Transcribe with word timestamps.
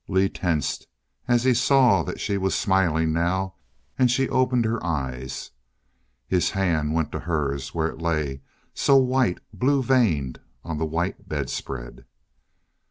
Lee 0.07 0.29
tensed 0.29 0.87
as 1.27 1.43
he 1.43 1.53
saw 1.53 2.01
that 2.01 2.19
she 2.19 2.35
was 2.35 2.55
smiling 2.55 3.13
now; 3.13 3.53
and 3.99 4.09
she 4.09 4.27
opened 4.29 4.65
her 4.65 4.83
eyes. 4.83 5.51
His 6.25 6.49
hand 6.49 6.95
went 6.95 7.11
to 7.11 7.19
hers 7.19 7.75
where 7.75 7.85
it 7.89 8.01
lay, 8.01 8.41
so 8.73 8.95
white, 8.97 9.41
blue 9.53 9.83
veined 9.83 10.39
on 10.63 10.79
the 10.79 10.85
white 10.87 11.29
bedspread. 11.29 12.05